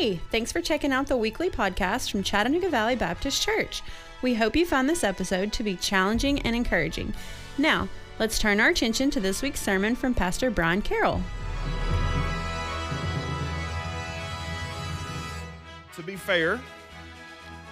[0.00, 3.82] Hey, thanks for checking out the weekly podcast from Chattanooga Valley Baptist Church.
[4.22, 7.12] We hope you found this episode to be challenging and encouraging.
[7.58, 7.86] Now,
[8.18, 11.20] let's turn our attention to this week's sermon from Pastor Brian Carroll.
[15.96, 16.58] To be fair,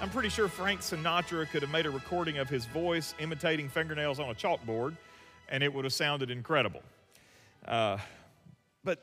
[0.03, 4.21] I'm pretty sure Frank Sinatra could have made a recording of his voice imitating fingernails
[4.21, 4.99] on a chalkboard,
[5.49, 6.83] and it would have sounded incredible.
[7.67, 7.97] Uh,
[8.85, 9.03] but,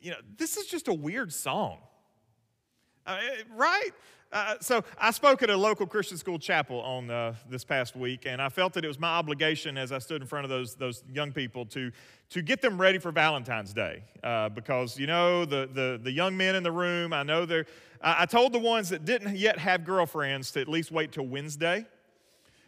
[0.00, 1.78] you know, this is just a weird song.
[3.06, 3.18] Uh,
[3.56, 3.90] right?
[4.32, 8.26] Uh, so I spoke at a local Christian school chapel on uh, this past week,
[8.26, 10.76] and I felt that it was my obligation as I stood in front of those,
[10.76, 11.90] those young people to,
[12.30, 14.04] to get them ready for Valentine's Day.
[14.22, 17.66] Uh, because, you know, the, the, the young men in the room, I know they're,
[18.00, 21.84] I told the ones that didn't yet have girlfriends to at least wait till Wednesday.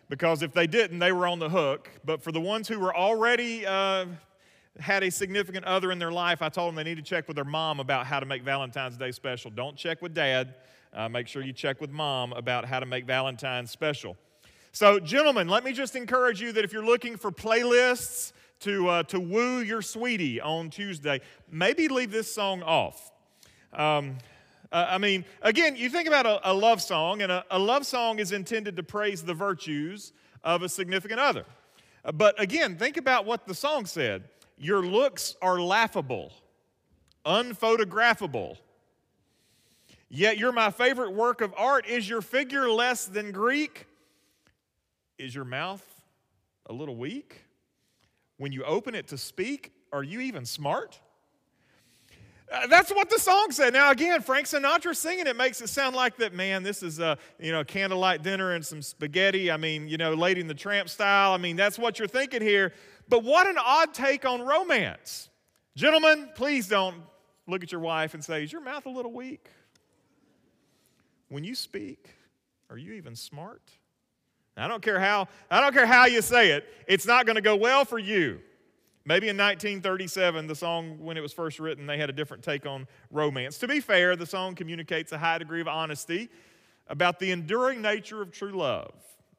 [0.09, 1.89] Because if they didn't, they were on the hook.
[2.05, 4.07] But for the ones who were already uh,
[4.79, 7.37] had a significant other in their life, I told them they need to check with
[7.37, 9.51] their mom about how to make Valentine's Day special.
[9.51, 10.55] Don't check with dad.
[10.95, 14.17] Uh, make sure you check with mom about how to make Valentine's special.
[14.73, 19.03] So, gentlemen, let me just encourage you that if you're looking for playlists to, uh,
[19.05, 23.13] to woo your sweetie on Tuesday, maybe leave this song off.
[23.73, 24.19] Um,
[24.71, 27.85] uh, I mean, again, you think about a, a love song, and a, a, love
[27.85, 30.13] song is intended to praise the virtues
[30.45, 31.45] of a significant other.
[32.05, 34.25] Uh, but again, think about what the song said
[34.63, 36.33] your looks are laughable,
[37.27, 38.57] unphotographable.
[40.09, 41.87] Yet you're my favorite work of art.
[41.87, 43.87] Is your figure less than Greek?
[45.19, 45.85] Is your mouth
[46.67, 47.43] a little weak?
[48.37, 51.01] When you open it to speak, are you even smart?
[52.53, 53.73] Uh, that's what the song said.
[53.73, 57.17] Now, again, Frank Sinatra singing it makes it sound like that, man, this is a,
[57.41, 59.51] you know, candlelight dinner and some spaghetti.
[59.51, 61.33] I mean, you know, Lady in the Tramp style.
[61.33, 62.75] I mean, that's what you're thinking here.
[63.13, 65.29] But what an odd take on romance.
[65.77, 67.03] Gentlemen, please don't
[67.47, 69.51] look at your wife and say, Is your mouth a little weak?
[71.29, 72.09] When you speak,
[72.71, 73.61] are you even smart?
[74.57, 76.65] I don't care how I don't care how you say it.
[76.89, 78.41] It's not going to go well for you.
[79.05, 82.65] Maybe in 1937, the song, when it was first written, they had a different take
[82.65, 83.59] on romance.
[83.59, 86.31] To be fair, the song communicates a high degree of honesty
[86.89, 88.95] about the enduring nature of true love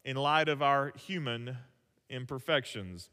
[0.05, 1.57] in light of our human
[2.11, 3.09] imperfections.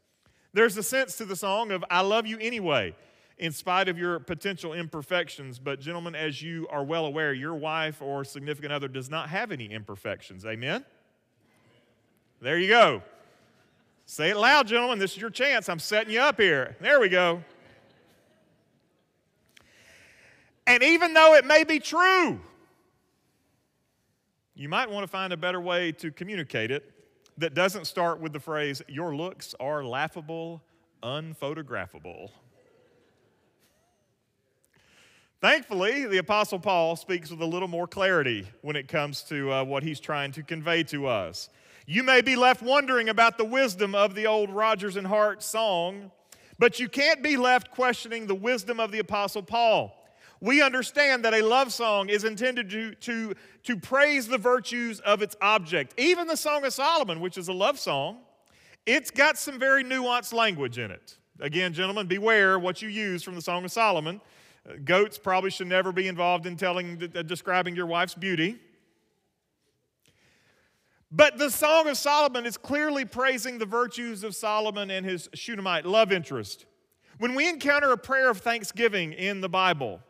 [0.53, 2.95] There's a sense to the song of, I love you anyway,
[3.39, 5.59] in spite of your potential imperfections.
[5.59, 9.53] But, gentlemen, as you are well aware, your wife or significant other does not have
[9.53, 10.45] any imperfections.
[10.45, 10.85] Amen?
[12.41, 13.03] There you go.
[14.07, 14.99] Say it loud, gentlemen.
[14.99, 15.69] This is your chance.
[15.69, 16.77] I'm setting you up here.
[16.81, 17.45] There we go.
[20.67, 22.41] And even though it may be true,
[24.55, 27.00] you might want to find a better way to communicate it
[27.41, 30.63] that doesn't start with the phrase, Your looks are laughable,
[31.03, 32.31] unphotographable.
[35.41, 39.65] Thankfully, the Apostle Paul speaks with a little more clarity when it comes to uh,
[39.65, 41.49] what he's trying to convey to us.
[41.87, 46.11] You may be left wondering about the wisdom of the old Rodgers and Hart song,
[46.59, 49.97] but you can't be left questioning the wisdom of the Apostle Paul
[50.41, 53.35] we understand that a love song is intended to, to,
[53.65, 55.95] to praise the virtues of its object.
[55.99, 58.19] Even the Song of Solomon, which is a love song,
[58.87, 61.19] it's got some very nuanced language in it.
[61.41, 64.21] Again, gentlemen, beware what you use from the Song of Solomon.
[64.69, 68.59] Uh, goats probably should never be involved in telling, describing your wife's beauty.
[71.13, 75.85] But the Song of Solomon is clearly praising the virtues of Solomon and his Shunammite
[75.85, 76.67] love interest.
[77.19, 80.01] When we encounter a prayer of thanksgiving in the Bible,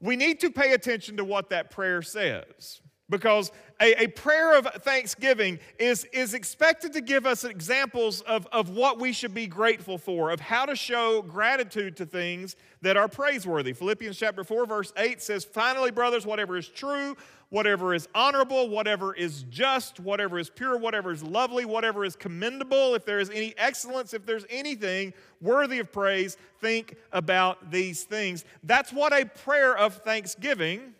[0.00, 3.50] we need to pay attention to what that prayer says because
[3.80, 9.00] a, a, prayer of thanksgiving is, is expected to give us examples of, of what
[9.00, 13.72] we should be grateful for, of how to show gratitude to things that are praiseworthy.
[13.72, 17.16] Philippians chapter 4, verse 8 says, Finally, brothers, whatever is true,
[17.48, 22.94] whatever is honorable, whatever is just, whatever is pure, whatever is lovely, whatever is commendable,
[22.94, 28.44] if there is any excellence, if there's anything worthy of praise, think about these things.
[28.62, 30.94] That's what a prayer of thanksgiving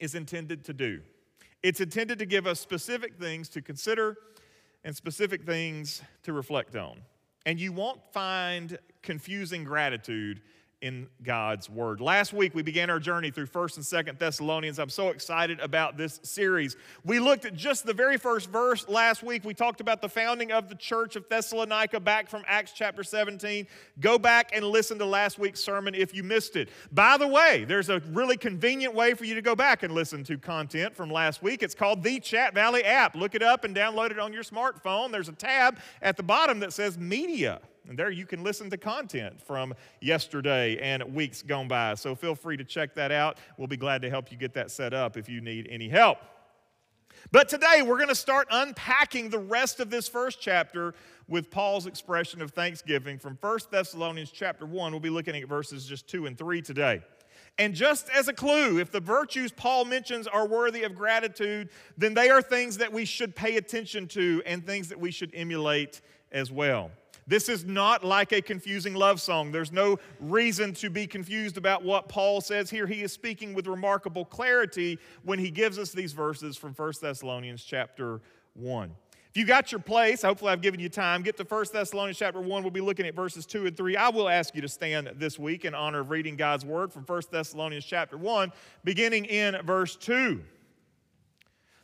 [0.00, 1.02] is intended to do.
[1.62, 4.16] It's intended to give us specific things to consider
[4.84, 7.00] and specific things to reflect on.
[7.46, 10.42] And you won't find confusing gratitude
[10.82, 12.00] in God's Word.
[12.00, 14.78] Last week, we began our journey through 1st and 2nd Thessalonians.
[14.78, 16.76] I'm so excited about this series.
[17.04, 19.44] We looked at just the very first verse last week.
[19.44, 23.66] We talked about the founding of the church of Thessalonica back from Acts chapter 17.
[24.00, 26.70] Go back and listen to last week's sermon if you missed it.
[26.92, 30.24] By the way, there's a really convenient way for you to go back and listen
[30.24, 31.62] to content from last week.
[31.62, 33.14] It's called the Chat Valley app.
[33.14, 35.12] Look it up and download it on your smartphone.
[35.12, 37.60] There's a tab at the bottom that says Media.
[37.88, 41.94] And there you can listen to content from yesterday and weeks gone by.
[41.94, 43.38] So feel free to check that out.
[43.56, 46.18] We'll be glad to help you get that set up if you need any help.
[47.32, 50.94] But today we're going to start unpacking the rest of this first chapter
[51.28, 54.92] with Paul's expression of thanksgiving from 1 Thessalonians chapter 1.
[54.92, 57.02] We'll be looking at verses just 2 and 3 today.
[57.58, 61.68] And just as a clue, if the virtues Paul mentions are worthy of gratitude,
[61.98, 65.30] then they are things that we should pay attention to and things that we should
[65.34, 66.00] emulate
[66.32, 66.90] as well.
[67.30, 69.52] This is not like a confusing love song.
[69.52, 72.88] There's no reason to be confused about what Paul says here.
[72.88, 77.62] He is speaking with remarkable clarity when he gives us these verses from 1 Thessalonians
[77.62, 78.20] chapter
[78.54, 78.92] 1.
[79.28, 82.40] If you got your place, hopefully I've given you time, get to 1 Thessalonians chapter
[82.40, 82.64] 1.
[82.64, 83.96] We'll be looking at verses 2 and 3.
[83.96, 87.04] I will ask you to stand this week in honor of reading God's word from
[87.04, 88.50] 1 Thessalonians chapter 1,
[88.82, 90.40] beginning in verse 2.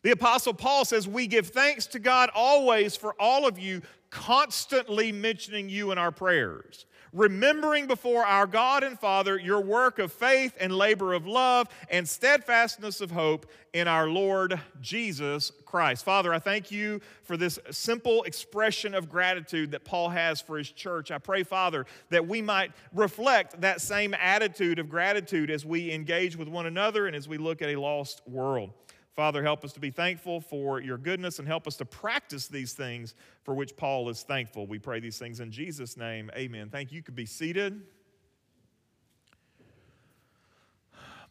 [0.03, 3.83] The Apostle Paul says, We give thanks to God always for all of you,
[4.17, 6.87] constantly mentioning you in our prayers
[7.17, 12.07] remembering before our God and Father your work of faith and labor of love and
[12.07, 16.05] steadfastness of hope in our Lord Jesus Christ.
[16.05, 20.71] Father, I thank you for this simple expression of gratitude that Paul has for his
[20.71, 21.11] church.
[21.11, 26.37] I pray, Father, that we might reflect that same attitude of gratitude as we engage
[26.37, 28.73] with one another and as we look at a lost world.
[29.17, 32.75] Father, help us to be thankful for your goodness and help us to practice these
[32.75, 33.15] things
[33.45, 34.67] for which Paul is thankful.
[34.67, 36.31] We pray these things in Jesus' name.
[36.37, 36.69] Amen.
[36.69, 36.97] Thank you.
[36.97, 37.81] You could be seated.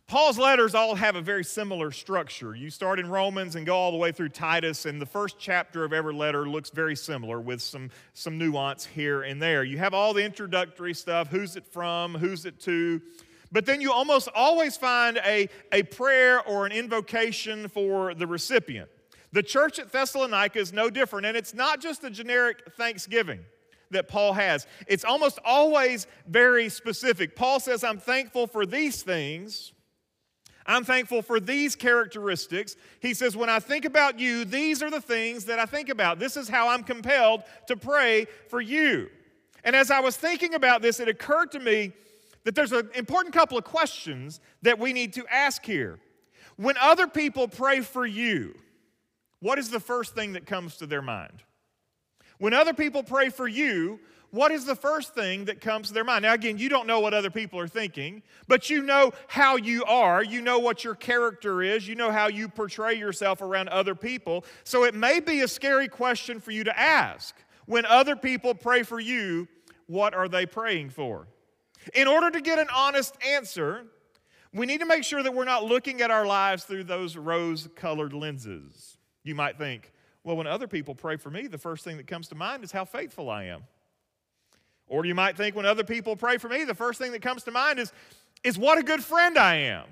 [0.08, 2.56] Paul's letters all have a very similar structure.
[2.56, 5.84] You start in Romans and go all the way through Titus, and the first chapter
[5.84, 9.64] of every letter looks very similar with some, some nuance here and there.
[9.64, 13.02] You have all the introductory stuff who's it from, who's it to,
[13.52, 18.90] but then you almost always find a, a prayer or an invocation for the recipient.
[19.32, 23.42] The church at Thessalonica is no different, and it's not just a generic thanksgiving
[23.92, 24.66] that Paul has.
[24.88, 27.36] It's almost always very specific.
[27.36, 29.74] Paul says, I'm thankful for these things.
[30.66, 32.76] I'm thankful for these characteristics.
[33.00, 36.18] He says, When I think about you, these are the things that I think about.
[36.18, 39.10] This is how I'm compelled to pray for you.
[39.64, 41.92] And as I was thinking about this, it occurred to me
[42.46, 46.00] that there's an important couple of questions that we need to ask here.
[46.56, 48.56] When other people pray for you,
[49.40, 51.44] what is the first thing that comes to their mind?
[52.38, 54.00] When other people pray for you,
[54.32, 56.24] what is the first thing that comes to their mind?
[56.24, 59.84] Now, again, you don't know what other people are thinking, but you know how you
[59.86, 60.24] are.
[60.24, 61.88] You know what your character is.
[61.88, 64.44] You know how you portray yourself around other people.
[64.64, 67.36] So it may be a scary question for you to ask.
[67.66, 69.48] When other people pray for you,
[69.88, 71.28] what are they praying for?
[71.94, 73.86] In order to get an honest answer,
[74.54, 77.68] we need to make sure that we're not looking at our lives through those rose
[77.76, 78.98] colored lenses.
[79.24, 79.92] You might think,
[80.24, 82.72] well, when other people pray for me, the first thing that comes to mind is
[82.72, 83.64] how faithful I am.
[84.88, 87.44] Or you might think when other people pray for me, the first thing that comes
[87.44, 87.92] to mind is,
[88.44, 89.86] is what a good friend I am.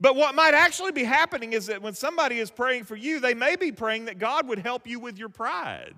[0.00, 3.34] But what might actually be happening is that when somebody is praying for you, they
[3.34, 5.94] may be praying that God would help you with your pride,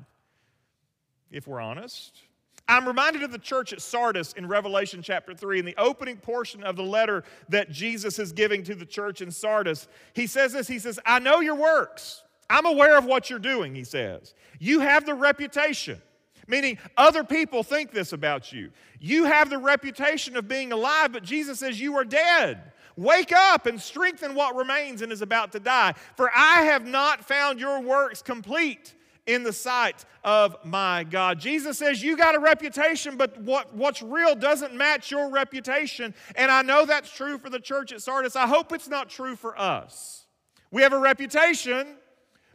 [1.30, 2.20] if we're honest.
[2.68, 5.60] I'm reminded of the church at Sardis in Revelation chapter 3.
[5.60, 9.30] In the opening portion of the letter that Jesus is giving to the church in
[9.30, 12.22] Sardis, he says this He says, I know your works.
[12.48, 14.34] I'm aware of what you're doing, he says.
[14.58, 16.00] You have the reputation,
[16.46, 18.70] meaning other people think this about you.
[19.00, 22.72] You have the reputation of being alive, but Jesus says you are dead.
[22.96, 25.94] Wake up and strengthen what remains and is about to die.
[26.16, 28.94] For I have not found your works complete
[29.26, 31.38] in the sight of my God.
[31.38, 36.14] Jesus says, You got a reputation, but what, what's real doesn't match your reputation.
[36.34, 38.36] And I know that's true for the church at Sardis.
[38.36, 40.26] I hope it's not true for us.
[40.70, 41.96] We have a reputation,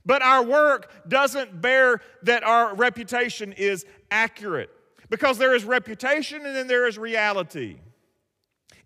[0.05, 4.69] but our work doesn't bear that our reputation is accurate.
[5.09, 7.79] Because there is reputation and then there is reality.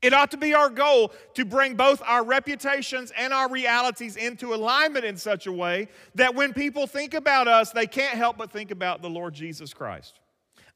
[0.05, 4.53] It ought to be our goal to bring both our reputations and our realities into
[4.53, 8.51] alignment in such a way that when people think about us, they can't help but
[8.51, 10.19] think about the Lord Jesus Christ.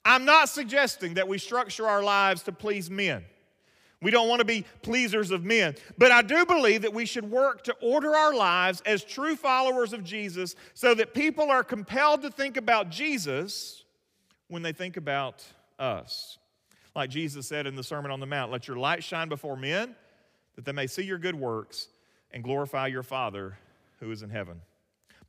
[0.04, 3.24] I'm not suggesting that we structure our lives to please men.
[4.02, 5.76] We don't want to be pleasers of men.
[6.00, 9.94] But I do believe that we should work to order our lives as true followers
[9.94, 13.84] of Jesus so that people are compelled to think about Jesus
[14.48, 15.46] when they think about
[15.78, 16.40] us.
[16.96, 19.96] Like Jesus said in the Sermon on the Mount, let your light shine before men
[20.56, 21.88] that they may see your good works
[22.32, 23.58] and glorify your Father
[24.00, 24.62] who is in heaven.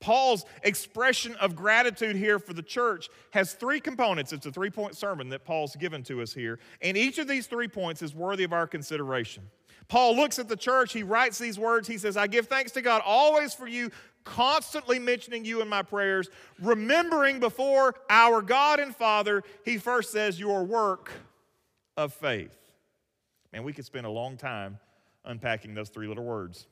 [0.00, 4.32] Paul's expression of gratitude here for the church has three components.
[4.32, 6.58] It's a three point sermon that Paul's given to us here.
[6.80, 9.42] And each of these three points is worthy of our consideration.
[9.88, 11.86] Paul looks at the church, he writes these words.
[11.86, 13.90] He says, I give thanks to God always for you,
[14.24, 20.38] constantly mentioning you in my prayers, remembering before our God and Father, he first says,
[20.38, 21.10] your work
[21.96, 22.56] of faith.
[23.52, 24.78] And we could spend a long time
[25.24, 26.66] unpacking those three little words.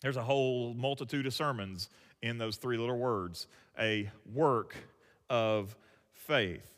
[0.00, 1.88] There's a whole multitude of sermons
[2.22, 3.46] in those three little words
[3.78, 4.74] a work
[5.30, 5.76] of
[6.12, 6.72] faith.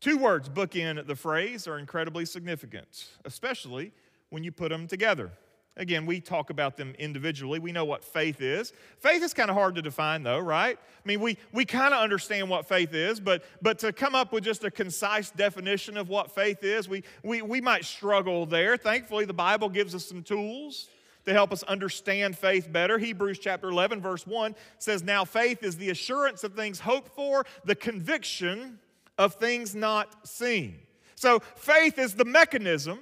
[0.00, 3.92] Two words bookend the phrase are incredibly significant, especially
[4.30, 5.30] when you put them together.
[5.78, 7.60] Again, we talk about them individually.
[7.60, 8.72] We know what faith is.
[8.98, 10.76] Faith is kind of hard to define, though, right?
[10.76, 14.32] I mean, we, we kind of understand what faith is, but, but to come up
[14.32, 18.76] with just a concise definition of what faith is, we, we, we might struggle there.
[18.76, 20.88] Thankfully, the Bible gives us some tools
[21.24, 22.98] to help us understand faith better.
[22.98, 27.46] Hebrews chapter 11, verse 1 says, Now faith is the assurance of things hoped for,
[27.64, 28.80] the conviction
[29.16, 30.80] of things not seen.
[31.14, 32.98] So faith is the mechanism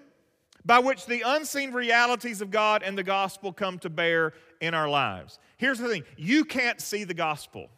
[0.67, 4.89] by which the unseen realities of God and the gospel come to bear in our
[4.89, 5.39] lives.
[5.57, 7.69] Here's the thing you can't see the gospel.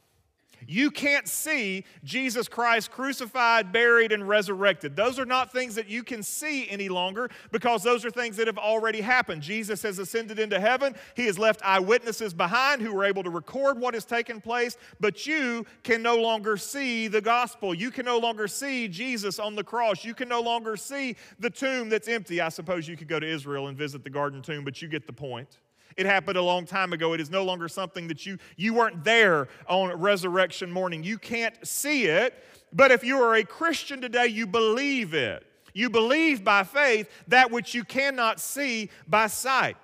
[0.66, 4.96] You can't see Jesus Christ crucified, buried, and resurrected.
[4.96, 8.46] Those are not things that you can see any longer because those are things that
[8.46, 9.42] have already happened.
[9.42, 10.94] Jesus has ascended into heaven.
[11.14, 15.26] He has left eyewitnesses behind who were able to record what has taken place, but
[15.26, 17.74] you can no longer see the gospel.
[17.74, 20.04] You can no longer see Jesus on the cross.
[20.04, 22.40] You can no longer see the tomb that's empty.
[22.40, 25.06] I suppose you could go to Israel and visit the garden tomb, but you get
[25.06, 25.58] the point.
[25.98, 27.12] It happened a long time ago.
[27.12, 31.02] It is no longer something that you you weren't there on resurrection morning.
[31.02, 35.44] You can't see it, but if you are a Christian today, you believe it.
[35.74, 39.76] You believe by faith that which you cannot see by sight.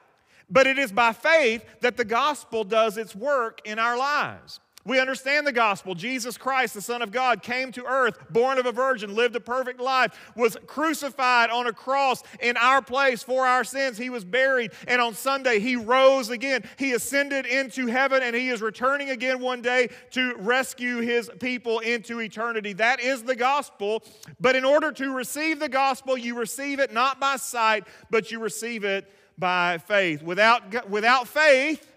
[0.48, 4.60] But it is by faith that the gospel does its work in our lives.
[4.86, 5.94] We understand the gospel.
[5.94, 9.40] Jesus Christ, the Son of God, came to earth, born of a virgin, lived a
[9.40, 13.96] perfect life, was crucified on a cross in our place for our sins.
[13.96, 16.64] He was buried, and on Sunday, he rose again.
[16.78, 21.78] He ascended into heaven, and he is returning again one day to rescue his people
[21.78, 22.74] into eternity.
[22.74, 24.02] That is the gospel.
[24.38, 28.38] But in order to receive the gospel, you receive it not by sight, but you
[28.38, 30.22] receive it by faith.
[30.22, 31.90] Without, without faith,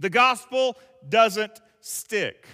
[0.00, 0.76] the gospel
[1.08, 2.46] doesn't stick.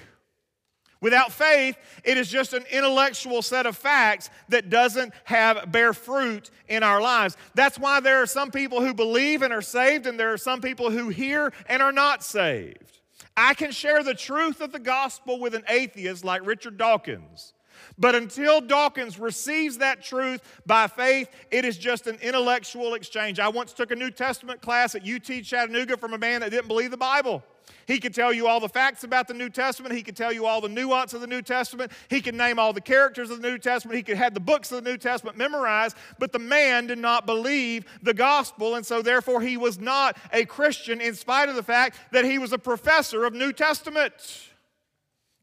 [1.01, 6.51] Without faith, it is just an intellectual set of facts that doesn't have bear fruit
[6.69, 7.37] in our lives.
[7.55, 10.61] That's why there are some people who believe and are saved, and there are some
[10.61, 13.01] people who hear and are not saved.
[13.37, 17.53] I can share the truth of the gospel with an atheist like Richard Dawkins.
[17.99, 23.39] But until Dawkins receives that truth by faith, it is just an intellectual exchange.
[23.39, 26.69] I once took a New Testament class at UT Chattanooga from a man that didn't
[26.69, 27.45] believe the Bible.
[27.87, 29.95] He could tell you all the facts about the New Testament.
[29.95, 31.93] He could tell you all the nuance of the New Testament.
[32.09, 33.97] He could name all the characters of the New Testament.
[33.97, 37.27] He could have the books of the New Testament memorized, but the man did not
[37.27, 41.63] believe the gospel, and so therefore he was not a Christian in spite of the
[41.63, 44.13] fact that he was a professor of New Testament.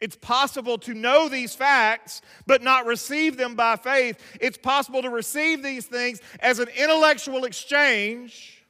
[0.02, 4.20] It's possible to know these facts but not receive them by faith.
[4.42, 8.66] It's possible to receive these things as an intellectual exchange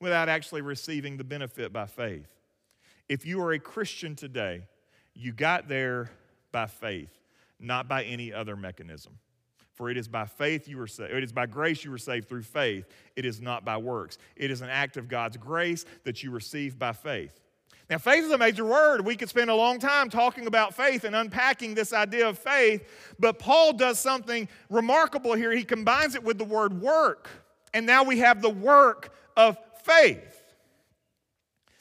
[0.00, 2.33] without actually receiving the benefit by faith.
[3.08, 4.66] If you are a Christian today,
[5.14, 6.10] you got there
[6.52, 7.10] by faith,
[7.60, 9.18] not by any other mechanism.
[9.74, 11.12] For it is by faith you were saved.
[11.12, 12.86] It is by grace you were saved through faith.
[13.16, 14.18] It is not by works.
[14.36, 17.40] It is an act of God's grace that you receive by faith.
[17.90, 19.04] Now, faith is a major word.
[19.04, 22.88] We could spend a long time talking about faith and unpacking this idea of faith,
[23.18, 25.52] but Paul does something remarkable here.
[25.52, 27.28] He combines it with the word work,
[27.74, 30.33] and now we have the work of faith.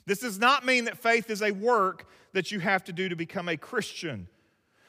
[0.05, 3.15] This does not mean that faith is a work that you have to do to
[3.15, 4.27] become a Christian.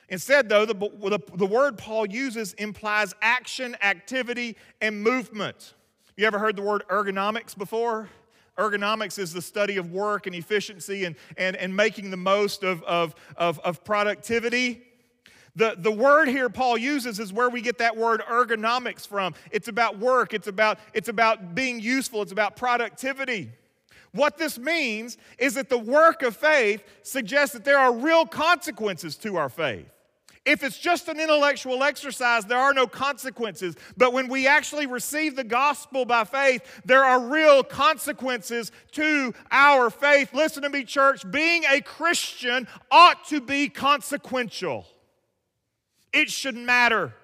[0.09, 5.75] Instead, though, the, the, the, word Paul uses implies action, activity, and movement.
[6.17, 8.09] You ever heard the word ergonomics before?
[8.59, 12.83] Ergonomics is the study of work and efficiency and, and, and making the most of,
[12.85, 14.83] of, of, of productivity.
[15.57, 19.35] The, the word here Paul uses is where we get that word ergonomics from.
[19.51, 23.51] It's about work, it's about, it's about being useful, it's about productivity.
[24.15, 29.17] What this means is that the work of faith suggests that there are real consequences
[29.17, 29.87] to our faith.
[30.45, 33.75] If it's just an intellectual exercise, there are no consequences.
[33.97, 39.91] But when we actually receive the gospel by faith, there are real consequences to our
[39.91, 40.33] faith.
[40.33, 41.29] Listen to me, church.
[41.31, 44.87] Being a Christian ought to be consequential,
[46.13, 47.15] it should matter.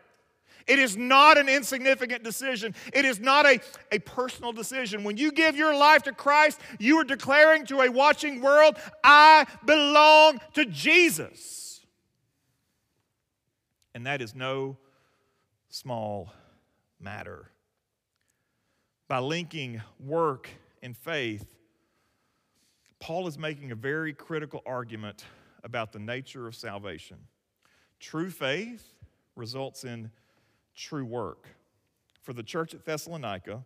[0.66, 2.74] It is not an insignificant decision.
[2.92, 3.60] It is not a,
[3.92, 5.04] a personal decision.
[5.04, 9.46] When you give your life to Christ, you are declaring to a watching world, I
[9.64, 11.84] belong to Jesus.
[13.94, 14.76] And that is no
[15.68, 16.32] small
[17.00, 17.50] matter.
[19.08, 20.48] By linking work
[20.82, 21.44] and faith,
[23.00, 25.24] Paul is making a very critical argument
[25.64, 27.16] about the nature of salvation.
[27.98, 28.94] True faith
[29.36, 30.10] results in
[30.80, 31.48] true work.
[32.22, 33.62] For the church at Thessalonica,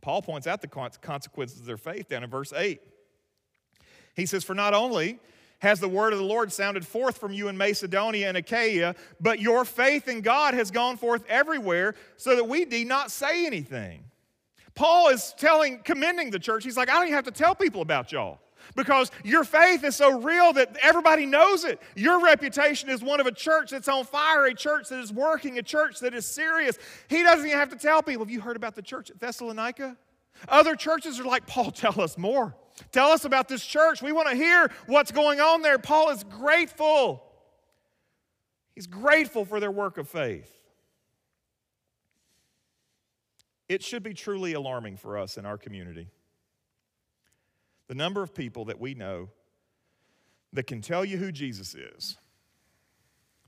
[0.00, 2.80] Paul points out the consequences of their faith down in verse 8.
[4.14, 5.18] He says, For not only
[5.60, 9.40] has the word of the Lord sounded forth from you in Macedonia and Achaia, but
[9.40, 14.04] your faith in God has gone forth everywhere, so that we need not say anything.
[14.74, 16.64] Paul is telling, commending the church.
[16.64, 18.38] He's like, I don't even have to tell people about y'all
[18.76, 21.80] because your faith is so real that everybody knows it.
[21.96, 25.58] Your reputation is one of a church that's on fire, a church that is working,
[25.58, 26.78] a church that is serious.
[27.08, 29.96] He doesn't even have to tell people, Have you heard about the church at Thessalonica?
[30.48, 32.54] Other churches are like, Paul, tell us more.
[32.92, 34.02] Tell us about this church.
[34.02, 35.78] We want to hear what's going on there.
[35.78, 37.22] Paul is grateful.
[38.74, 40.50] He's grateful for their work of faith.
[43.68, 46.08] It should be truly alarming for us in our community.
[47.90, 49.30] The number of people that we know
[50.52, 52.16] that can tell you who Jesus is,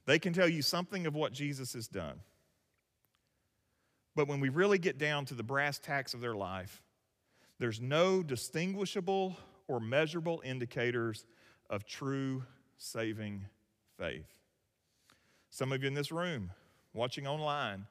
[0.05, 2.19] they can tell you something of what Jesus has done.
[4.17, 6.83] But when we really get down to the brass tacks of their life,
[7.61, 9.37] there's no distinguishable
[9.69, 11.25] or measurable indicators
[11.71, 12.43] of true
[12.79, 13.45] saving
[13.97, 14.27] faith.
[15.51, 16.51] Some of you in this room,
[16.93, 17.87] watching online,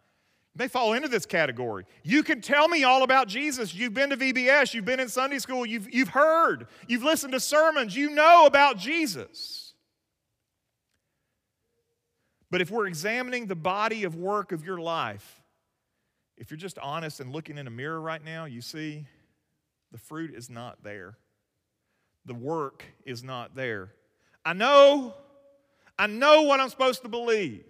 [0.55, 1.85] may fall into this category.
[2.03, 3.73] You can tell me all about Jesus.
[3.73, 7.39] You've been to VBS, you've been in Sunday school, you've, you've heard, you've listened to
[7.39, 9.73] sermons, you know about Jesus.
[12.49, 15.41] But if we're examining the body of work of your life,
[16.37, 19.05] if you're just honest and looking in a mirror right now, you see
[19.91, 21.17] the fruit is not there.
[22.25, 23.93] The work is not there.
[24.43, 25.13] I know,
[25.97, 27.65] I know what I'm supposed to believe,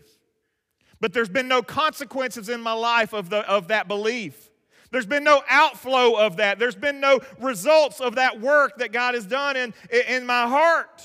[1.02, 4.50] but there's been no consequences in my life of, the, of that belief.
[4.92, 6.60] There's been no outflow of that.
[6.60, 9.74] There's been no results of that work that God has done in,
[10.08, 11.04] in my heart.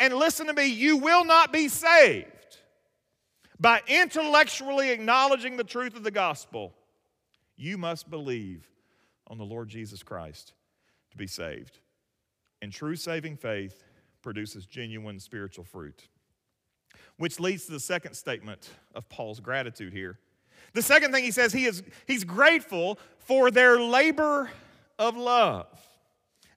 [0.00, 2.26] And listen to me, you will not be saved
[3.60, 6.72] by intellectually acknowledging the truth of the gospel.
[7.56, 8.68] You must believe
[9.28, 10.54] on the Lord Jesus Christ
[11.10, 11.78] to be saved.
[12.60, 13.84] And true saving faith
[14.22, 16.08] produces genuine spiritual fruit.
[17.18, 20.18] Which leads to the second statement of Paul's gratitude here.
[20.74, 24.50] The second thing he says, he is, he's grateful for their labor
[24.98, 25.66] of love.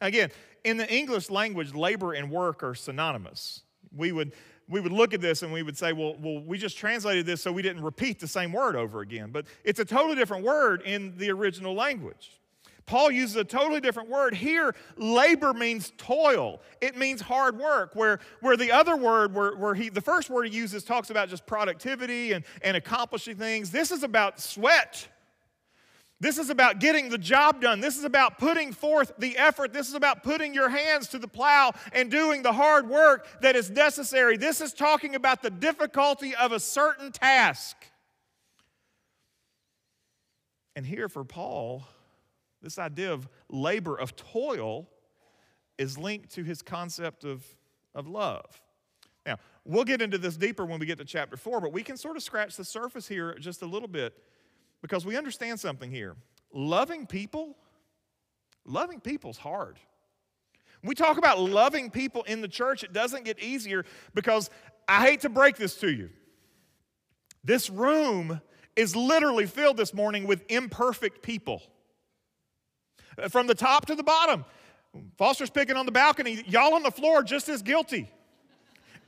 [0.02, 0.32] Again,
[0.64, 3.64] in the English language, labor and work are synonymous.
[3.96, 4.34] We would,
[4.68, 7.42] we would look at this and we would say, well, well, we just translated this
[7.42, 9.32] so we didn't repeat the same word over again.
[9.32, 12.32] But it's a totally different word in the original language.
[12.86, 14.36] Paul uses a totally different word.
[14.36, 16.62] Here, labor means toil.
[16.82, 17.96] It means hard work.
[17.96, 21.30] Where, where the other word, where, where he, the first word he uses talks about
[21.30, 23.72] just productivity and, and accomplishing things.
[23.72, 25.08] This is about sweat.
[26.20, 27.82] This is about getting the job done.
[27.82, 29.74] This is about putting forth the effort.
[29.74, 33.56] This is about putting your hands to the plow and doing the hard work that
[33.56, 34.38] is necessary.
[34.38, 37.76] This is talking about the difficulty of a certain task.
[40.76, 41.86] And here for Paul,
[42.66, 44.90] this idea of labor, of toil,
[45.78, 47.46] is linked to his concept of,
[47.94, 48.60] of love.
[49.24, 51.96] Now, we'll get into this deeper when we get to chapter four, but we can
[51.96, 54.18] sort of scratch the surface here just a little bit
[54.82, 56.16] because we understand something here.
[56.52, 57.56] Loving people,
[58.66, 59.78] loving people's hard.
[60.82, 64.50] When we talk about loving people in the church, it doesn't get easier because
[64.88, 66.10] I hate to break this to you.
[67.44, 68.42] This room
[68.76, 71.62] is literally filled this morning with imperfect people
[73.30, 74.46] from the top to the bottom.
[75.18, 76.44] Foster's picking on the balcony.
[76.48, 78.10] Y'all on the floor just as guilty.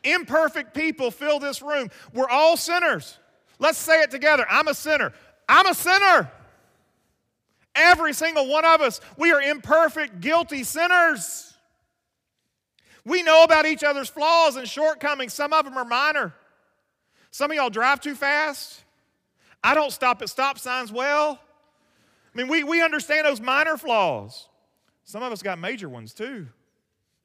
[0.03, 1.89] Imperfect people fill this room.
[2.13, 3.17] We're all sinners.
[3.59, 4.45] Let's say it together.
[4.49, 5.13] I'm a sinner.
[5.49, 6.31] I'm a sinner.
[7.75, 11.53] Every single one of us, we are imperfect, guilty sinners.
[13.05, 15.33] We know about each other's flaws and shortcomings.
[15.33, 16.33] Some of them are minor.
[17.31, 18.83] Some of y'all drive too fast.
[19.63, 21.39] I don't stop at stop signs well.
[22.37, 24.47] I mean, we, we understand those minor flaws.
[25.05, 26.45] Some of us got major ones too.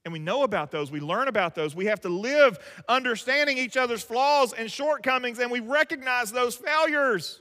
[0.07, 0.91] And we know about those.
[0.91, 1.77] We learn about those.
[1.77, 7.41] We have to live understanding each other's flaws and shortcomings, and we recognize those failures.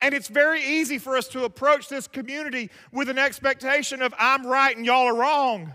[0.00, 4.46] And it's very easy for us to approach this community with an expectation of, I'm
[4.46, 5.74] right and y'all are wrong.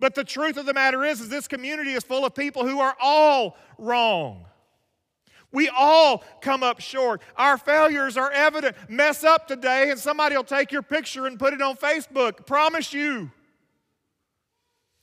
[0.00, 2.80] But the truth of the matter is, is this community is full of people who
[2.80, 4.44] are all wrong.
[5.52, 7.20] We all come up short.
[7.36, 8.74] Our failures are evident.
[8.88, 12.46] Mess up today, and somebody will take your picture and put it on Facebook.
[12.46, 13.30] Promise you.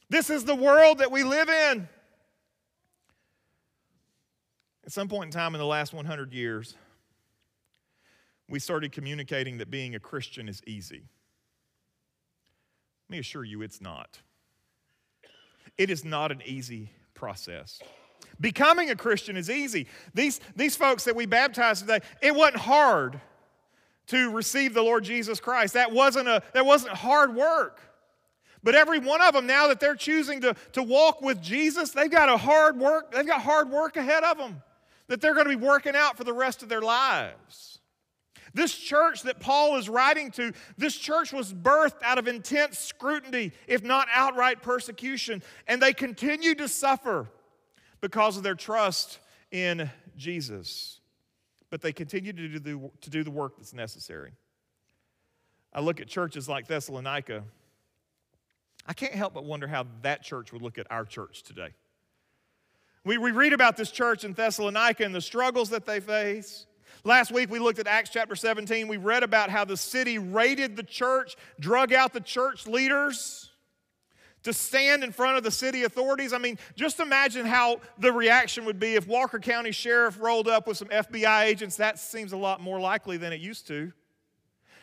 [0.10, 1.88] This is the world that we live in.
[4.86, 6.76] At some point in time in the last 100 years,
[8.50, 11.04] we started communicating that being a Christian is easy.
[13.08, 14.20] Let me assure you, it's not.
[15.78, 17.80] It is not an easy process.
[18.42, 19.88] Becoming a Christian is easy.
[20.14, 23.20] These, these folks that we baptized today, it wasn't hard
[24.08, 25.74] to receive the Lord Jesus Christ.
[25.74, 27.82] That wasn't, a, that wasn't hard work.
[28.64, 32.12] But every one of them, now that they're choosing to, to walk with Jesus, they've
[32.12, 34.62] got a hard work, they've got hard work ahead of them
[35.08, 37.80] that they're going to be working out for the rest of their lives.
[38.54, 43.52] This church that Paul is writing to, this church was birthed out of intense scrutiny,
[43.68, 47.28] if not outright persecution, and they continue to suffer
[48.02, 49.20] because of their trust
[49.52, 51.00] in Jesus.
[51.70, 54.32] But they continue to do the, to do the work that's necessary.
[55.74, 57.44] I look at churches like Thessalonica.
[58.88, 61.70] I can't help but wonder how that church would look at our church today.
[63.04, 66.66] We, we read about this church in Thessalonica and the struggles that they face.
[67.04, 68.88] Last week we looked at Acts chapter 17.
[68.88, 73.49] We read about how the city raided the church, drug out the church leaders
[74.50, 76.34] to stand in front of the city authorities.
[76.34, 80.68] I mean, just imagine how the reaction would be if Walker County Sheriff rolled up
[80.68, 81.78] with some FBI agents.
[81.78, 83.92] That seems a lot more likely than it used to.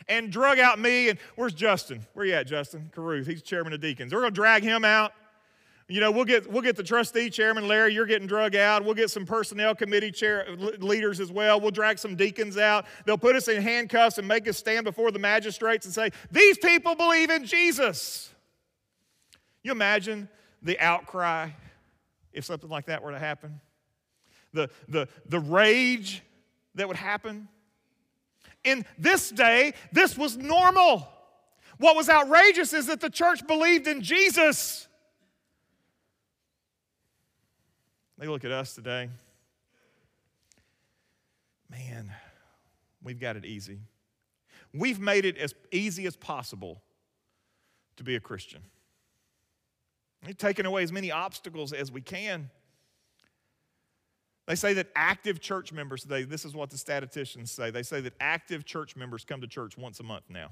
[0.09, 2.05] And drug out me, and where's Justin?
[2.13, 2.89] Where you at, Justin?
[2.95, 3.27] Caruth.
[3.27, 4.13] He's chairman of deacons.
[4.13, 5.11] We're to drag him out.
[5.89, 8.83] You know, we'll get, we'll get the trustee chairman, Larry, you're getting drug out.
[8.83, 10.45] We'll get some personnel committee chair,
[10.79, 11.61] leaders as well.
[11.61, 12.85] We'll drag some deacons out.
[13.05, 16.57] They'll put us in handcuffs and make us stand before the magistrates and say, These
[16.57, 18.33] people believe in Jesus.
[19.67, 20.29] You imagine
[20.61, 21.49] the outcry
[22.31, 23.59] if something like that were to happen?
[24.53, 26.23] The, the, the rage
[26.75, 27.49] that would happen?
[28.63, 31.05] In this day, this was normal.
[31.79, 34.87] What was outrageous is that the church believed in Jesus.
[38.17, 39.09] They look at us today.
[41.69, 42.09] Man,
[43.03, 43.79] we've got it easy.
[44.73, 46.81] We've made it as easy as possible
[47.97, 48.61] to be a Christian.
[50.25, 52.49] We've taken away as many obstacles as we can.
[54.47, 58.01] They say that active church members today, this is what the statisticians say, they say
[58.01, 60.51] that active church members come to church once a month now.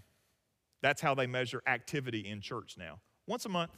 [0.82, 2.99] That's how they measure activity in church now.
[3.25, 3.71] Once a month.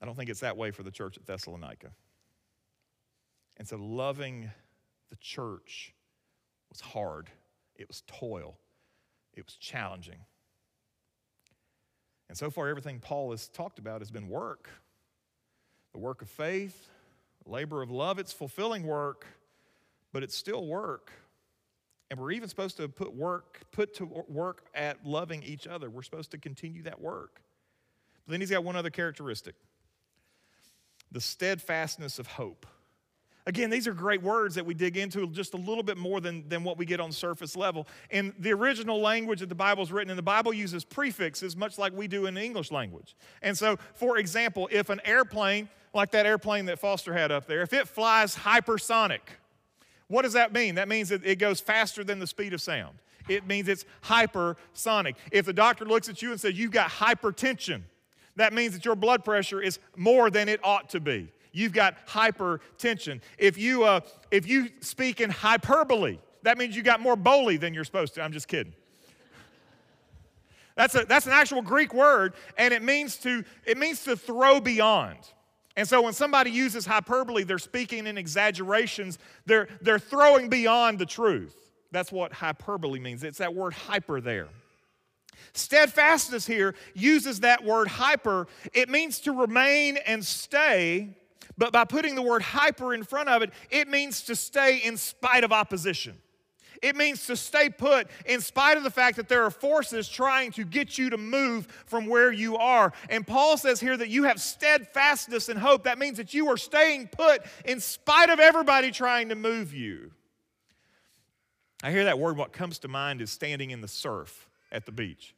[0.00, 1.92] I don't think it's that way for the church at Thessalonica.
[3.56, 4.50] And so loving
[5.10, 5.94] the church
[6.70, 7.30] was hard,
[7.76, 8.58] it was toil,
[9.38, 10.18] it was challenging.
[12.28, 14.70] And so far, everything Paul has talked about has been work
[15.94, 16.90] the work of faith,
[17.46, 18.18] labor of love.
[18.18, 19.26] It's fulfilling work,
[20.12, 21.10] but it's still work.
[22.10, 25.90] And we're even supposed to put work, put to work at loving each other.
[25.90, 27.40] We're supposed to continue that work.
[28.26, 29.54] But then he's got one other characteristic
[31.10, 32.66] the steadfastness of hope.
[33.48, 36.46] Again, these are great words that we dig into just a little bit more than,
[36.50, 37.88] than what we get on surface level.
[38.10, 41.78] And the original language that the Bible is written in, the Bible uses prefixes much
[41.78, 43.16] like we do in the English language.
[43.40, 47.62] And so, for example, if an airplane, like that airplane that Foster had up there,
[47.62, 49.20] if it flies hypersonic,
[50.08, 50.74] what does that mean?
[50.74, 52.98] That means that it goes faster than the speed of sound.
[53.30, 55.14] It means it's hypersonic.
[55.32, 57.80] If the doctor looks at you and says, You've got hypertension,
[58.36, 61.32] that means that your blood pressure is more than it ought to be.
[61.58, 63.20] You've got hypertension.
[63.36, 67.74] If you, uh, if you speak in hyperbole, that means you got more boli than
[67.74, 68.22] you're supposed to.
[68.22, 68.74] I'm just kidding.
[70.76, 74.60] That's, a, that's an actual Greek word, and it means to, it means to throw
[74.60, 75.18] beyond.
[75.76, 81.06] And so when somebody uses hyperbole, they're speaking in exaggerations, they're, they're throwing beyond the
[81.06, 81.56] truth.
[81.90, 83.24] That's what hyperbole means.
[83.24, 84.46] It's that word hyper there.
[85.54, 88.46] Steadfastness here uses that word hyper.
[88.72, 91.16] It means to remain and stay,
[91.58, 94.96] but by putting the word hyper in front of it, it means to stay in
[94.96, 96.14] spite of opposition.
[96.80, 100.52] It means to stay put in spite of the fact that there are forces trying
[100.52, 102.92] to get you to move from where you are.
[103.10, 105.84] And Paul says here that you have steadfastness and hope.
[105.84, 110.12] That means that you are staying put in spite of everybody trying to move you.
[111.82, 114.92] I hear that word, what comes to mind is standing in the surf at the
[114.92, 115.34] beach.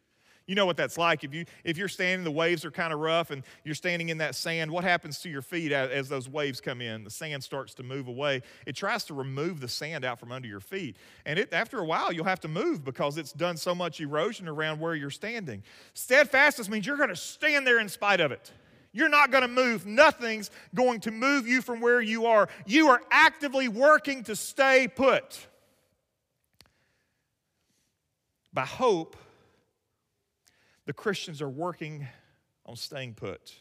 [0.50, 1.22] You know what that's like.
[1.22, 4.18] If, you, if you're standing, the waves are kind of rough, and you're standing in
[4.18, 7.04] that sand, what happens to your feet as, as those waves come in?
[7.04, 8.42] The sand starts to move away.
[8.66, 10.96] It tries to remove the sand out from under your feet.
[11.24, 14.48] And it, after a while, you'll have to move because it's done so much erosion
[14.48, 15.62] around where you're standing.
[15.94, 18.50] Steadfastness means you're going to stand there in spite of it.
[18.90, 19.86] You're not going to move.
[19.86, 22.48] Nothing's going to move you from where you are.
[22.66, 25.46] You are actively working to stay put.
[28.52, 29.16] By hope,
[30.90, 32.08] the Christians are working
[32.66, 33.54] on staying put.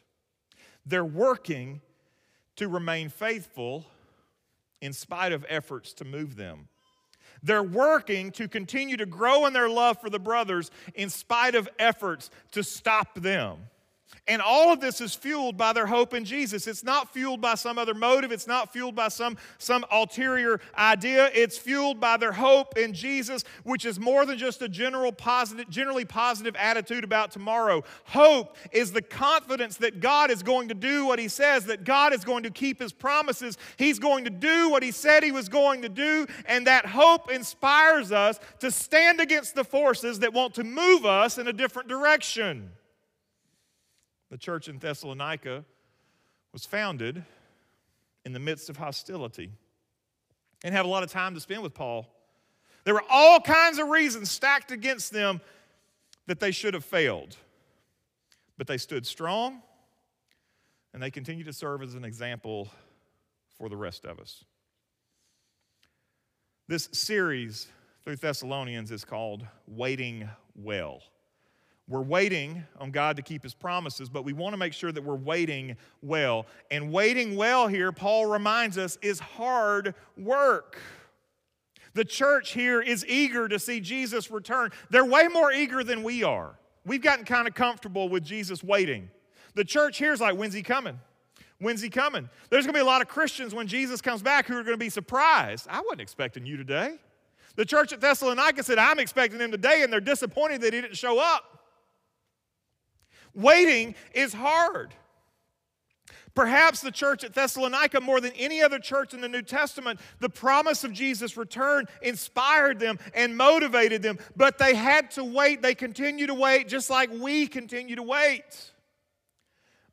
[0.83, 1.79] They're working
[2.55, 3.85] to remain faithful
[4.81, 6.69] in spite of efforts to move them.
[7.43, 11.69] They're working to continue to grow in their love for the brothers in spite of
[11.77, 13.59] efforts to stop them.
[14.29, 16.67] And all of this is fueled by their hope in Jesus.
[16.67, 18.31] It's not fueled by some other motive.
[18.31, 21.31] It's not fueled by some, some ulterior idea.
[21.33, 25.67] It's fueled by their hope in Jesus, which is more than just a general positive,
[25.69, 27.83] generally positive attitude about tomorrow.
[28.03, 32.13] Hope is the confidence that God is going to do what He says, that God
[32.13, 33.57] is going to keep His promises.
[33.77, 36.27] He's going to do what He said He was going to do.
[36.45, 41.39] And that hope inspires us to stand against the forces that want to move us
[41.39, 42.69] in a different direction.
[44.29, 45.65] The church in Thessalonica
[46.53, 47.23] was founded
[48.25, 49.51] in the midst of hostility
[50.63, 52.07] and had a lot of time to spend with Paul.
[52.83, 55.41] There were all kinds of reasons stacked against them
[56.27, 57.35] that they should have failed.
[58.57, 59.61] But they stood strong
[60.93, 62.69] and they continue to serve as an example
[63.57, 64.43] for the rest of us.
[66.67, 67.67] This series
[68.03, 71.01] through Thessalonians is called Waiting Well.
[71.89, 75.03] We're waiting on God to keep his promises, but we want to make sure that
[75.03, 76.45] we're waiting well.
[76.69, 80.77] And waiting well here, Paul reminds us, is hard work.
[81.95, 84.69] The church here is eager to see Jesus return.
[84.91, 86.59] They're way more eager than we are.
[86.85, 89.09] We've gotten kind of comfortable with Jesus waiting.
[89.55, 90.99] The church here is like, when's he coming?
[91.57, 92.29] When's he coming?
[92.51, 94.75] There's going to be a lot of Christians when Jesus comes back who are going
[94.75, 95.67] to be surprised.
[95.67, 96.97] I wasn't expecting you today.
[97.55, 100.95] The church at Thessalonica said, I'm expecting him today, and they're disappointed that he didn't
[100.95, 101.58] show up.
[103.33, 104.93] Waiting is hard.
[106.35, 110.29] Perhaps the church at Thessalonica, more than any other church in the New Testament, the
[110.29, 115.61] promise of Jesus' return inspired them and motivated them, but they had to wait.
[115.61, 118.71] They continue to wait just like we continue to wait.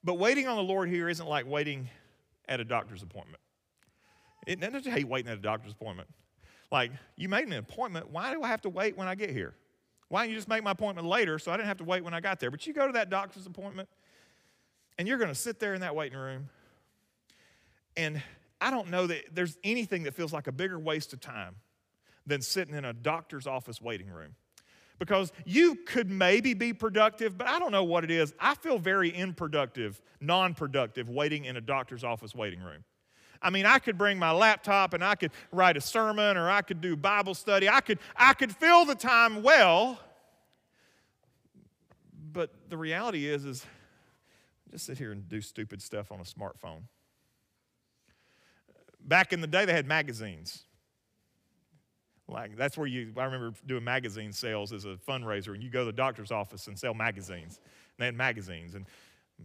[0.05, 1.88] But waiting on the Lord here isn't like waiting
[2.49, 3.42] at a doctor's appointment.
[4.46, 6.09] It, hate waiting at a doctor's appointment.
[6.70, 8.11] Like, you made an appointment.
[8.11, 9.55] Why do I have to wait when I get here?
[10.09, 12.14] Why don't you just make my appointment later so I didn't have to wait when
[12.14, 12.51] I got there?
[12.51, 13.88] But you go to that doctor's appointment
[14.99, 16.49] and you're going to sit there in that waiting room.
[17.97, 18.23] And
[18.61, 21.57] I don't know that there's anything that feels like a bigger waste of time
[22.27, 24.35] than sitting in a doctor's office waiting room.
[24.99, 28.33] Because you could maybe be productive, but I don't know what it is.
[28.40, 32.83] I feel very unproductive, non productive waiting in a doctor's office waiting room.
[33.42, 36.62] I mean, I could bring my laptop and I could write a sermon or I
[36.62, 37.68] could do Bible study.
[37.68, 39.99] I could, I could fill the time well.
[42.33, 43.66] But the reality is, is
[44.70, 46.83] just sit here and do stupid stuff on a smartphone.
[49.01, 50.64] Back in the day, they had magazines.
[52.29, 53.12] Like that's where you.
[53.16, 56.66] I remember doing magazine sales as a fundraiser, and you go to the doctor's office
[56.66, 57.59] and sell magazines.
[57.59, 58.85] And they had magazines, and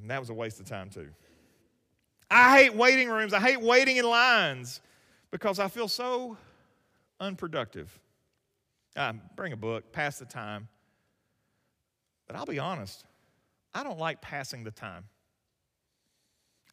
[0.06, 1.10] that was a waste of time too.
[2.32, 3.34] I hate waiting rooms.
[3.34, 4.80] I hate waiting in lines
[5.32, 6.38] because I feel so
[7.20, 8.00] unproductive.
[8.96, 10.70] I bring a book, pass the time.
[12.28, 13.04] But I'll be honest,
[13.74, 15.04] I don't like passing the time.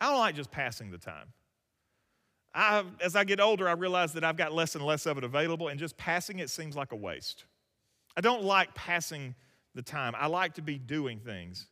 [0.01, 1.33] I don't like just passing the time.
[2.55, 5.25] I, as I get older, I realize that I've got less and less of it
[5.25, 7.45] available, and just passing it seems like a waste.
[8.17, 9.35] I don't like passing
[9.75, 10.15] the time.
[10.17, 11.67] I like to be doing things.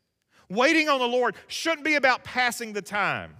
[0.49, 3.37] Waiting on the Lord shouldn't be about passing the time.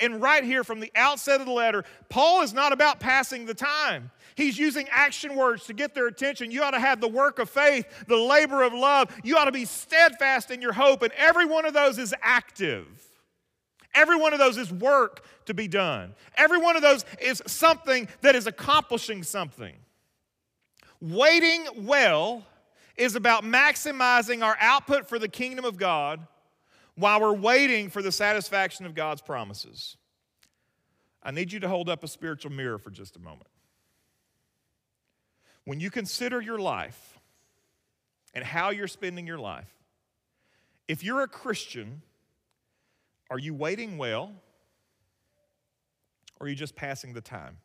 [0.00, 3.54] And right here from the outset of the letter, Paul is not about passing the
[3.54, 4.10] time.
[4.36, 6.50] He's using action words to get their attention.
[6.52, 9.12] You ought to have the work of faith, the labor of love.
[9.24, 11.02] You ought to be steadfast in your hope.
[11.02, 12.86] And every one of those is active.
[13.94, 16.14] Every one of those is work to be done.
[16.36, 19.74] Every one of those is something that is accomplishing something.
[21.00, 22.44] Waiting well
[22.96, 26.26] is about maximizing our output for the kingdom of God
[26.98, 29.96] while we're waiting for the satisfaction of God's promises,
[31.22, 33.46] I need you to hold up a spiritual mirror for just a moment.
[35.64, 37.20] When you consider your life
[38.34, 39.72] and how you're spending your life,
[40.88, 42.02] if you're a Christian,
[43.30, 44.32] are you waiting well
[46.40, 47.58] or are you just passing the time?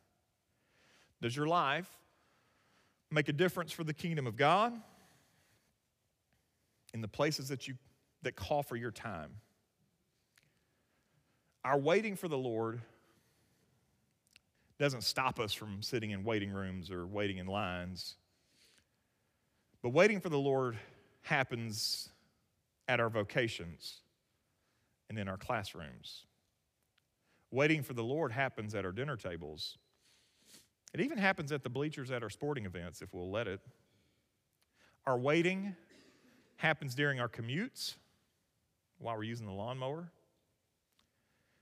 [1.23, 1.89] Does your life
[3.09, 4.73] make a difference for the kingdom of God
[6.93, 7.73] in the places that you
[8.23, 9.31] that call for your time.
[11.63, 12.81] Our waiting for the Lord
[14.79, 18.15] doesn't stop us from sitting in waiting rooms or waiting in lines.
[19.81, 20.77] But waiting for the Lord
[21.21, 22.09] happens
[22.87, 24.01] at our vocations
[25.09, 26.25] and in our classrooms.
[27.51, 29.77] Waiting for the Lord happens at our dinner tables.
[30.93, 33.61] It even happens at the bleachers at our sporting events if we'll let it.
[35.05, 35.75] Our waiting
[36.57, 37.95] happens during our commutes
[39.03, 40.11] while we're using the lawnmower.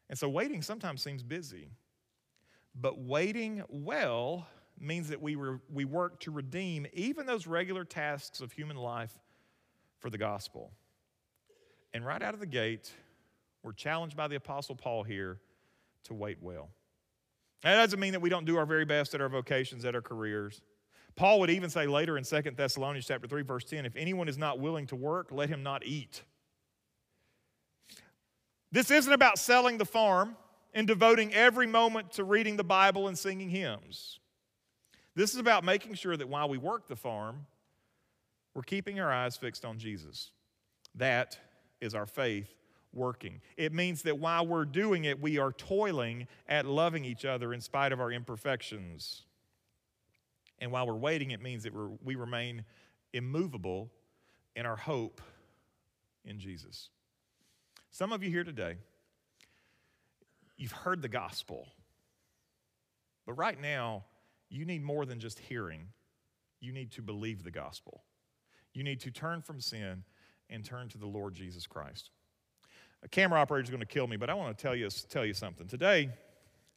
[0.10, 1.70] And so waiting sometimes seems busy.
[2.76, 4.48] But waiting well
[4.80, 9.18] means that we, re- we work to redeem even those regular tasks of human life
[10.00, 10.72] for the gospel.
[11.94, 12.92] And right out of the gate,
[13.64, 15.40] we're challenged by the Apostle Paul here
[16.06, 16.70] to wait well.
[17.64, 20.02] That doesn't mean that we don't do our very best at our vocations, at our
[20.02, 20.62] careers.
[21.16, 24.38] Paul would even say later in 2 Thessalonians chapter 3, verse 10, if anyone is
[24.38, 26.24] not willing to work, let him not eat.
[28.72, 30.36] This isn't about selling the farm
[30.74, 34.20] and devoting every moment to reading the Bible and singing hymns.
[35.14, 37.46] This is about making sure that while we work the farm,
[38.54, 40.32] we're keeping our eyes fixed on Jesus.
[40.96, 41.38] That
[41.82, 42.54] is our faith
[42.94, 43.42] working.
[43.58, 47.62] It means that while we're doing it, we are toiling at loving each other in
[47.62, 49.24] spite of our imperfections.
[50.60, 52.64] And while we're waiting, it means that we remain
[53.14, 53.90] immovable
[54.56, 55.22] in our hope
[56.24, 56.90] in Jesus.
[57.92, 58.76] Some of you here today,
[60.56, 61.68] you've heard the gospel,
[63.26, 64.06] but right now,
[64.50, 65.88] you need more than just hearing.
[66.62, 68.04] You need to believe the gospel.
[68.74, 70.04] You need to turn from sin
[70.50, 72.12] and turn to the Lord Jesus Christ.
[73.04, 75.26] A camera operator is going to kill me, but I want to tell you, tell
[75.26, 75.68] you something.
[75.68, 76.10] Today,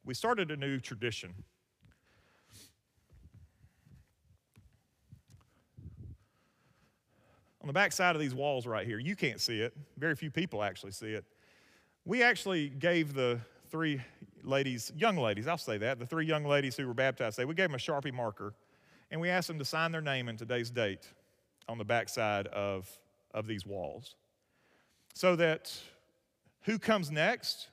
[0.05, 1.33] we started a new tradition.
[7.64, 9.74] On the back side of these walls right here, you can't see it.
[9.96, 11.24] Very few people actually see it.
[12.05, 14.03] We actually gave the three
[14.42, 17.55] ladies, young ladies, I'll say that, the three young ladies who were baptized, today, we
[17.55, 18.53] gave them a Sharpie marker
[19.11, 21.09] and we asked them to sign their name and today's date
[21.66, 22.87] on the backside of,
[23.33, 24.16] of these walls.
[25.14, 25.72] So that
[26.64, 27.68] who comes next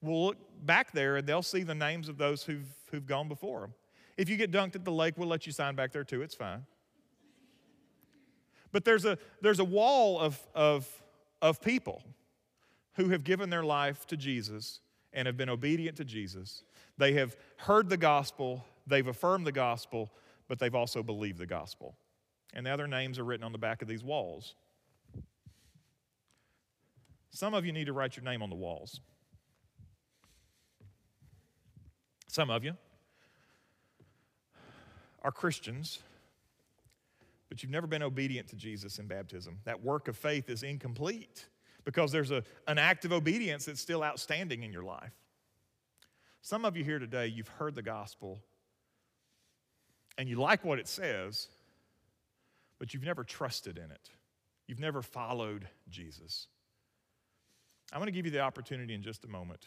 [0.00, 3.60] will look back there and they'll see the names of those who've, who've gone before
[3.60, 3.74] them.
[4.16, 6.34] If you get dunked at the lake, we'll let you sign back there too, it's
[6.34, 6.64] fine.
[8.76, 10.86] But there's a, there's a wall of, of,
[11.40, 12.02] of people
[12.96, 14.80] who have given their life to Jesus
[15.14, 16.62] and have been obedient to Jesus.
[16.98, 20.12] They have heard the gospel, they've affirmed the gospel,
[20.46, 21.96] but they've also believed the gospel.
[22.52, 24.54] And now their names are written on the back of these walls.
[27.30, 29.00] Some of you need to write your name on the walls.
[32.28, 32.76] Some of you
[35.22, 36.00] are Christians,
[37.56, 39.60] but you've never been obedient to Jesus in baptism.
[39.64, 41.46] That work of faith is incomplete
[41.86, 45.14] because there's a, an act of obedience that's still outstanding in your life.
[46.42, 48.40] Some of you here today, you've heard the gospel
[50.18, 51.48] and you like what it says,
[52.78, 54.10] but you've never trusted in it.
[54.66, 56.48] You've never followed Jesus.
[57.90, 59.62] I'm going to give you the opportunity in just a moment.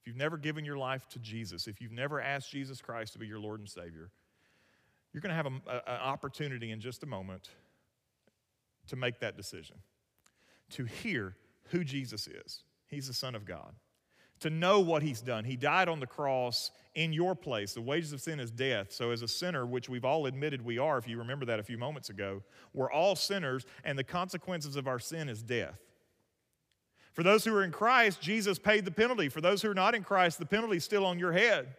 [0.00, 3.20] If you've never given your life to Jesus, if you've never asked Jesus Christ to
[3.20, 4.10] be your Lord and Savior,
[5.12, 7.50] you're going to have an opportunity in just a moment
[8.88, 9.76] to make that decision,
[10.70, 11.36] to hear
[11.70, 12.64] who Jesus is.
[12.86, 13.74] He's the Son of God.
[14.40, 15.44] To know what He's done.
[15.44, 17.74] He died on the cross in your place.
[17.74, 18.90] The wages of sin is death.
[18.90, 21.62] So, as a sinner, which we've all admitted we are, if you remember that a
[21.62, 22.42] few moments ago,
[22.72, 25.78] we're all sinners, and the consequences of our sin is death.
[27.12, 29.28] For those who are in Christ, Jesus paid the penalty.
[29.28, 31.74] For those who are not in Christ, the penalty is still on your head.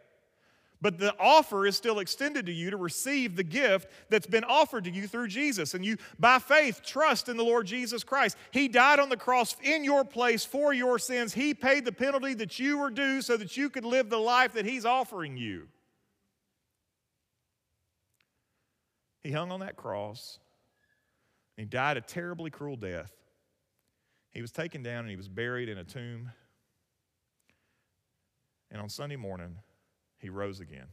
[0.82, 4.86] But the offer is still extended to you to receive the gift that's been offered
[4.86, 5.76] to you through Jesus.
[5.76, 8.36] And you, by faith, trust in the Lord Jesus Christ.
[8.50, 11.34] He died on the cross in your place for your sins.
[11.34, 14.54] He paid the penalty that you were due so that you could live the life
[14.54, 15.67] that He's offering you.
[19.24, 20.39] He hung on that cross.
[21.58, 23.12] He died a terribly cruel death.
[24.32, 26.32] He was taken down and he was buried in a tomb.
[28.72, 29.58] And on Sunday morning,
[30.21, 30.88] he rose again.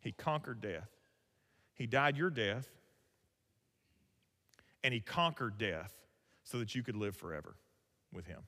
[0.00, 0.88] He conquered death.
[1.74, 2.66] He died your death,
[4.82, 5.92] and he conquered death
[6.44, 7.56] so that you could live forever
[8.12, 8.40] with him.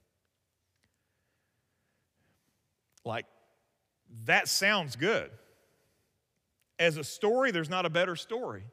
[3.05, 3.27] Like,
[4.25, 5.31] that sounds good.
[6.79, 8.65] As a story, there's not a better story.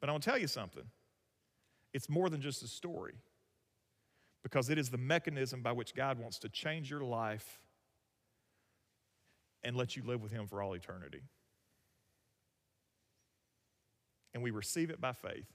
[0.00, 0.84] But I'll tell you something
[1.94, 3.14] it's more than just a story
[4.42, 7.60] because it is the mechanism by which God wants to change your life
[9.64, 11.22] and let you live with Him for all eternity.
[14.34, 15.46] And we receive it by faith.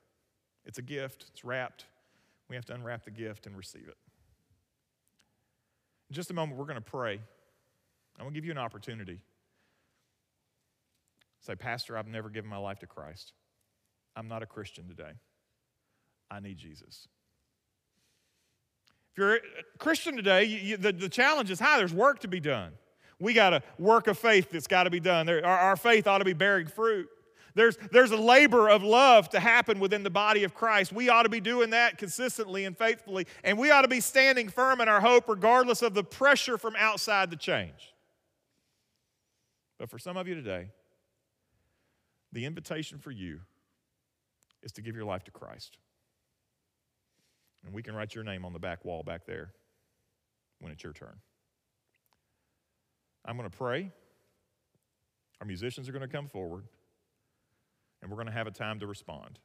[0.66, 1.86] It's a gift, it's wrapped.
[2.49, 3.97] We have to unwrap the gift and receive it.
[6.10, 7.14] In just a moment, we're going to pray.
[8.18, 9.20] I'm going to give you an opportunity.
[11.41, 13.34] Say, Pastor, I've never given my life to Christ.
[14.16, 15.12] I'm not a Christian today.
[16.32, 17.07] I need Jesus.
[19.12, 19.39] If you're a
[19.78, 21.78] Christian today, you, you, the, the challenge is high.
[21.78, 22.74] There's work to be done.
[23.20, 25.26] We got a work of faith that's got to be done.
[25.26, 27.10] There, our, our faith ought to be bearing fruit.
[27.56, 30.94] There's, there's a labor of love to happen within the body of Christ.
[30.94, 33.28] We ought to be doing that consistently and faithfully.
[33.44, 36.76] And we ought to be standing firm in our hope regardless of the pressure from
[36.78, 37.94] outside to change.
[39.78, 40.70] But for some of you today,
[42.32, 43.42] The invitation for you
[44.62, 45.78] is to give your life to Christ.
[47.66, 49.52] And we can write your name on the back wall back there
[50.60, 51.18] when it's your turn.
[53.30, 53.92] I'm going to pray.
[55.40, 56.66] Our musicians are going to come forward,
[58.02, 59.38] and we're going to have a time to respond.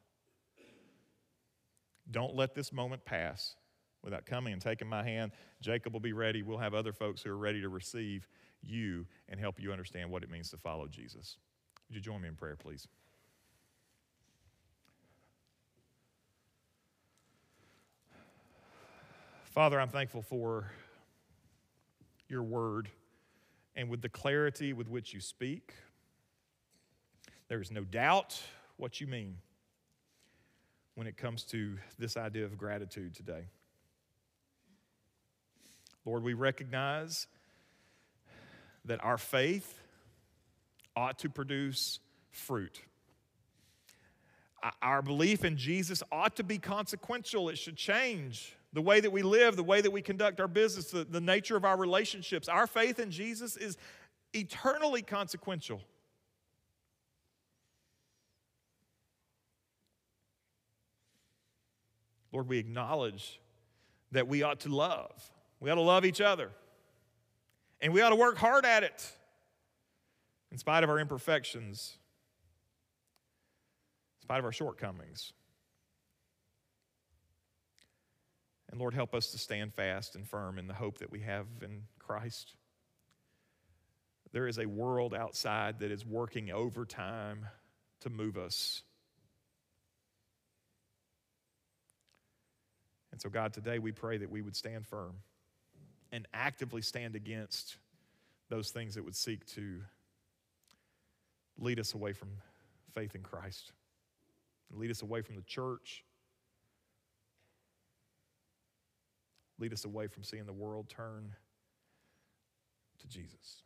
[2.09, 3.55] Don't let this moment pass
[4.03, 5.33] without coming and taking my hand.
[5.61, 6.41] Jacob will be ready.
[6.41, 8.27] We'll have other folks who are ready to receive
[8.63, 11.37] you and help you understand what it means to follow Jesus.
[11.87, 12.87] Would you join me in prayer, please?
[19.43, 20.71] Father, I'm thankful for
[22.27, 22.89] your word
[23.75, 25.73] and with the clarity with which you speak.
[27.47, 28.41] There is no doubt
[28.77, 29.37] what you mean
[30.95, 33.45] when it comes to this idea of gratitude today.
[36.05, 37.27] Lord, we recognize
[38.85, 39.79] that our faith
[40.95, 41.99] ought to produce
[42.31, 42.81] fruit.
[44.81, 47.49] Our belief in Jesus ought to be consequential.
[47.49, 50.91] It should change the way that we live, the way that we conduct our business,
[50.91, 52.49] the, the nature of our relationships.
[52.49, 53.77] Our faith in Jesus is
[54.33, 55.81] eternally consequential.
[62.33, 63.39] Lord, we acknowledge
[64.11, 65.31] that we ought to love.
[65.61, 66.51] We ought to love each other.
[67.79, 69.09] And we ought to work hard at it
[70.51, 71.97] in spite of our imperfections,
[74.19, 75.31] in spite of our shortcomings.
[78.75, 81.45] And Lord, help us to stand fast and firm in the hope that we have
[81.61, 82.55] in Christ.
[84.33, 87.45] There is a world outside that is working overtime
[88.01, 88.83] to move us
[93.15, 95.13] And so, God, today we pray that we would stand firm
[96.11, 97.77] and actively stand against
[98.49, 99.79] those things that would seek to
[101.57, 102.27] lead us away from
[102.93, 103.71] faith in Christ,
[104.69, 106.03] lead us away from the church,
[109.59, 111.33] lead us away from seeing the world turn
[112.99, 113.63] to Jesus.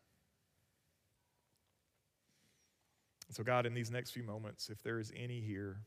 [3.31, 5.77] So, God, in these next few moments, if there is any here,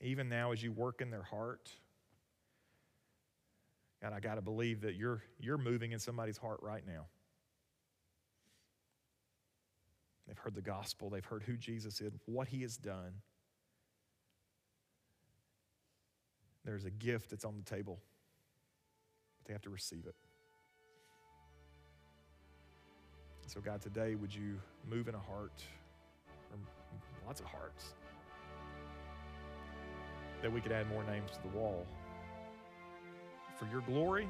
[0.00, 1.70] even now as you work in their heart,
[4.02, 7.06] God, I got to believe that you're, you're moving in somebody's heart right now.
[10.26, 13.14] They've heard the gospel, they've heard who Jesus is, what he has done.
[16.64, 18.00] There's a gift that's on the table,
[19.50, 20.14] they have to receive it.
[23.48, 25.64] So, God, today, would you move in a heart,
[26.52, 26.58] or
[27.26, 27.94] lots of hearts,
[30.40, 31.84] that we could add more names to the wall?
[33.60, 34.26] for your glory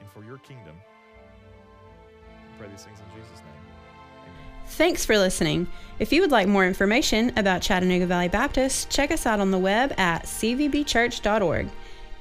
[0.00, 0.76] and for your kingdom.
[0.76, 4.32] I pray these things in Jesus' name.
[4.68, 5.66] Thanks for listening.
[5.98, 9.58] If you would like more information about Chattanooga Valley Baptist, check us out on the
[9.58, 11.68] web at cvbchurch.org.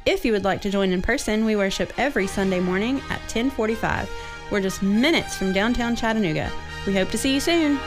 [0.05, 4.09] If you would like to join in person, we worship every Sunday morning at 1045.
[4.49, 6.51] We're just minutes from downtown Chattanooga.
[6.87, 7.79] We hope to see you soon.